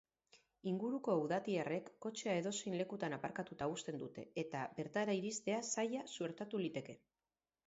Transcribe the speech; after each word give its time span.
Inguruko 0.69 1.17
udatiarrek 1.25 1.91
kotxea 2.05 2.33
edozein 2.41 2.77
lekutan 2.79 3.17
aparkatuta 3.19 3.69
uzten 3.75 4.01
dute, 4.05 4.25
eta 4.45 4.63
bertara 4.81 5.19
iristea 5.21 5.61
zaila 5.75 6.05
suertatu 6.17 6.65
liteke. 6.65 6.99